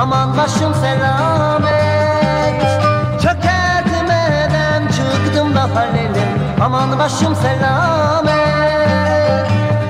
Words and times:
aman 0.00 0.36
başım 0.36 0.74
selamet. 0.74 2.62
Çökerdim 3.22 4.10
eden 4.10 4.88
çıktım 4.88 5.54
da 5.54 5.62
halelim 5.62 6.40
aman 6.64 6.98
başım 6.98 7.34
selamet. 7.34 8.40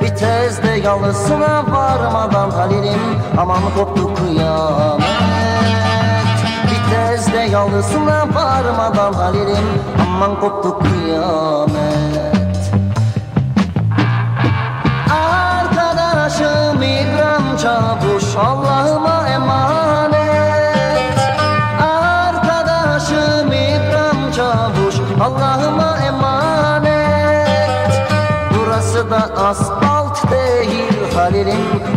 Bir 0.03 0.17
tezde 0.17 0.71
yalısına 0.71 1.65
varmadan 1.73 2.51
halelim 2.51 3.01
aman 3.39 3.63
koptu 3.77 4.15
kıyamet. 4.15 5.05
Bir 6.65 6.95
tezde 6.95 7.39
yalısına 7.39 8.35
varmadan 8.35 9.13
halelim 9.13 9.67
aman 10.07 10.41
koptu 10.41 10.79
kıyamet. 10.79 12.10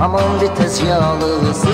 Aman 0.04 0.42
vites 0.42 0.84
yalısı 0.84 1.68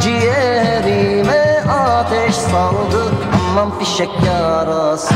Ciğerime 0.00 1.64
ateş 1.68 2.34
saldı. 2.34 3.02
Aman 3.50 3.78
fişek 3.78 4.10
yarası 4.26 5.14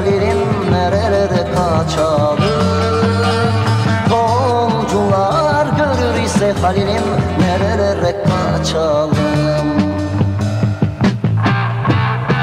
ise 0.00 0.10
Halil'im 0.10 0.72
nerelere 0.72 1.46
kaçalım 1.54 2.38
Komşular 4.10 5.66
görür 5.76 6.22
ise 6.22 6.54
Halil'im 6.62 7.02
nerelere 7.40 8.16
kaçalım? 8.22 9.16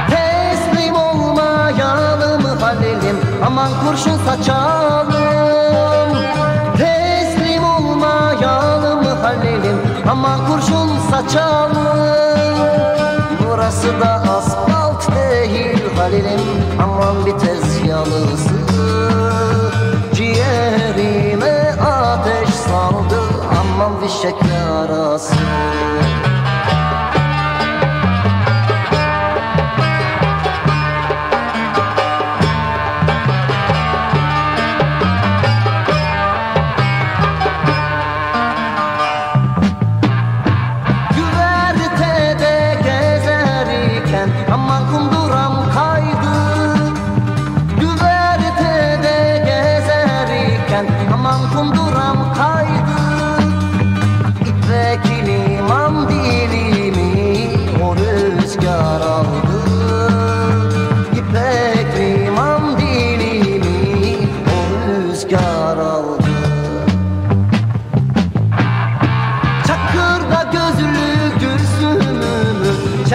Teslim 0.10 0.96
olmayalım 0.96 2.60
Halil'im 2.62 3.18
Aman 3.46 3.72
kurşun 3.86 4.18
saçalım. 4.26 5.14
Teslim 6.78 7.64
olmayalım 7.64 9.06
Halil'im 9.22 9.78
Aman 10.12 10.40
kurşun 10.48 10.90
saçalım. 11.12 11.88
Burası 13.40 14.02
da 14.02 14.24
asfalt 14.38 14.77
Halil'im 15.98 16.42
Aman 16.80 17.26
bir 17.26 17.40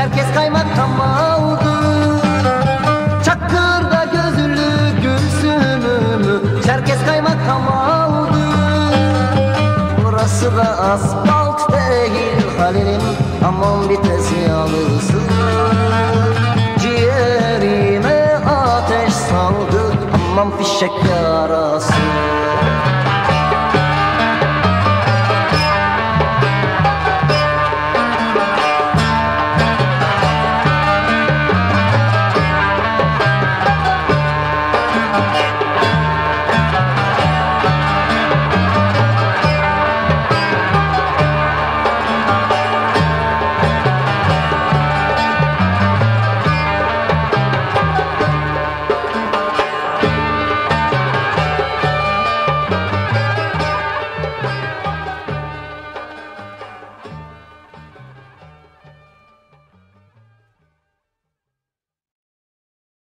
Çerkez 0.02 0.34
kaymakam 0.34 1.00
aldı 1.00 1.74
Çakırda 3.24 4.04
gözlü 4.04 5.00
gülsümümü 5.02 6.62
Çerkez 6.66 7.06
kaymakam 7.06 7.68
aldı 7.68 8.38
Burası 10.04 10.56
da 10.56 10.62
asfalt 10.62 11.72
değil 11.72 12.58
Halil'im 12.58 13.02
Aman 13.48 13.88
bir 13.88 13.96
tez 13.96 14.32
yalısı 14.48 15.20
Ciğerime 16.78 18.40
ateş 18.46 19.14
saldı 19.14 19.92
Aman 20.14 20.50
fişek 20.58 20.92
yağı 21.10 21.32